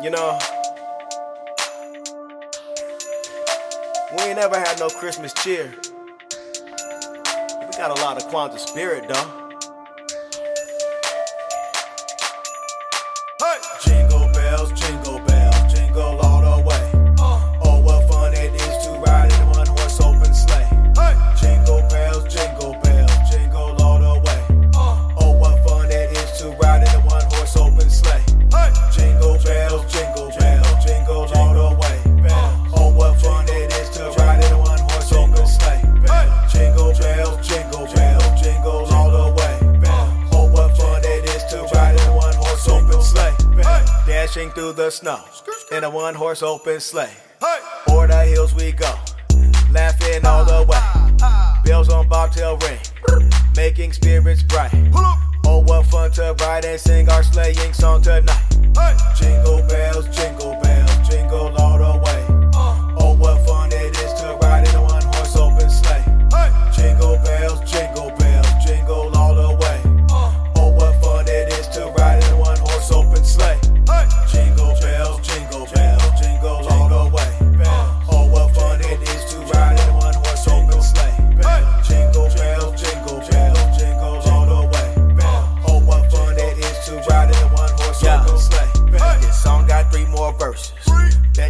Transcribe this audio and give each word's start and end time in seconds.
You 0.00 0.10
know, 0.10 0.38
we 4.16 4.22
ain't 4.22 4.36
never 4.36 4.56
had 4.56 4.78
no 4.78 4.88
Christmas 4.88 5.34
cheer. 5.34 5.74
We 7.60 7.76
got 7.76 7.90
a 7.90 8.00
lot 8.00 8.16
of 8.16 8.28
Kwanzaa 8.30 8.60
spirit, 8.60 9.08
though. 9.08 9.48
Hey! 13.40 13.58
Jingle 13.82 14.28
bells, 14.32 14.70
jingle 14.80 14.97
Dashing 44.28 44.50
through 44.50 44.74
the 44.74 44.90
snow 44.90 45.24
in 45.72 45.84
a 45.84 45.88
one 45.88 46.14
horse 46.14 46.42
open 46.42 46.80
sleigh. 46.80 47.16
O'er 47.88 48.06
the 48.08 48.24
hills 48.26 48.54
we 48.54 48.72
go, 48.72 48.94
laughing 49.70 50.26
all 50.26 50.44
the 50.44 50.66
way. 50.68 50.78
Bells 51.64 51.88
on 51.88 52.06
bobtail 52.08 52.58
ring, 52.58 52.78
making 53.56 53.94
spirits 53.94 54.42
bright. 54.42 54.70
Oh, 55.46 55.64
what 55.66 55.86
fun 55.86 56.10
to 56.10 56.36
ride 56.40 56.66
and 56.66 56.78
sing 56.78 57.08
our 57.08 57.22
sleighing 57.22 57.72
song 57.72 58.02
tonight. 58.02 58.44
Jingle 59.16 59.62
bells, 59.62 59.77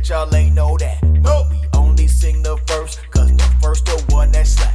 Y'all 0.08 0.34
ain't 0.34 0.54
know 0.54 0.74
that. 0.78 0.98
But 1.22 1.50
we 1.50 1.60
only 1.74 2.06
sing 2.06 2.42
the 2.42 2.56
first, 2.66 2.98
cause 3.10 3.30
the 3.30 3.44
first 3.60 3.84
the 3.84 4.02
one 4.08 4.32
that 4.32 4.46
slap. 4.46 4.72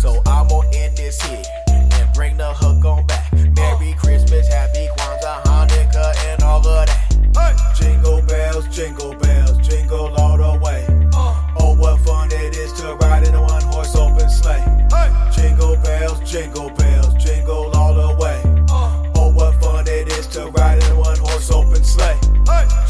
So 0.00 0.20
I'm 0.26 0.48
gonna 0.48 0.68
end 0.74 0.96
this 0.96 1.22
here 1.22 1.42
and 1.70 2.12
bring 2.14 2.36
the 2.36 2.52
hook 2.52 2.84
on 2.84 3.06
back. 3.06 3.32
Merry 3.54 3.94
Christmas, 3.96 4.48
Happy 4.48 4.88
Kwanzaa, 4.98 5.42
Hanukkah, 5.44 6.16
and 6.26 6.42
all 6.42 6.66
of 6.66 6.86
that. 6.86 7.76
Jingle 7.78 8.22
bells, 8.22 8.66
jingle 8.74 9.14
bells, 9.14 9.56
jingle 9.58 10.12
all 10.16 10.36
the 10.36 10.58
way. 10.58 10.84
Uh. 11.14 11.54
Oh, 11.60 11.76
what 11.78 12.00
fun 12.00 12.32
it 12.32 12.56
is 12.56 12.72
to 12.80 12.96
ride 12.96 13.22
in 13.28 13.36
a 13.36 13.40
one 13.40 13.62
horse 13.62 13.94
open 13.94 14.28
sleigh. 14.28 14.64
Jingle 15.32 15.76
bells, 15.76 16.18
jingle 16.28 16.70
bells, 16.70 17.14
jingle 17.22 17.70
all 17.76 17.94
the 17.94 18.16
way. 18.20 18.42
Uh. 18.68 19.12
Oh, 19.14 19.30
what 19.32 19.60
fun 19.62 19.86
it 19.86 20.08
is 20.08 20.26
to 20.28 20.48
ride 20.48 20.82
in 20.82 20.90
a 20.90 20.98
one 20.98 21.18
horse 21.18 21.52
open 21.52 21.84
sleigh. 21.84 22.18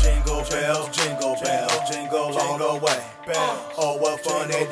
Jingle 0.01 0.43
bells, 0.51 0.89
jingle 0.89 1.02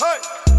Hey. 0.00 0.49